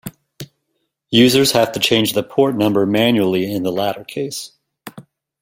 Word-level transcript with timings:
Users 1.11 1.51
have 1.51 1.73
to 1.73 1.79
change 1.79 2.13
the 2.13 2.23
port 2.23 2.55
number 2.55 2.87
manually 2.87 3.51
in 3.53 3.61
the 3.61 3.71
latter 3.71 4.03
case. 4.03 4.53